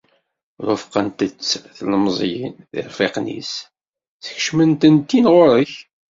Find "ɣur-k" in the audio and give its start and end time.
5.33-5.73